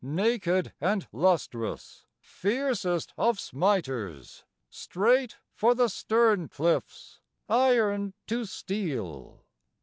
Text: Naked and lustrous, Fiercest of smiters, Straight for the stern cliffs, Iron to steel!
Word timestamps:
Naked 0.03 0.73
and 0.81 1.07
lustrous, 1.11 2.07
Fiercest 2.19 3.13
of 3.19 3.39
smiters, 3.39 4.43
Straight 4.71 5.37
for 5.53 5.75
the 5.75 5.89
stern 5.89 6.47
cliffs, 6.49 7.19
Iron 7.47 8.15
to 8.25 8.45
steel! 8.45 9.43